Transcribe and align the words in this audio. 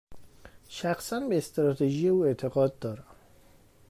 شخصا، 0.67 1.19
به 1.19 1.37
استراتژی 1.37 2.07
او 2.07 2.25
اعتقاد 2.25 2.79
دارم. 2.79 3.15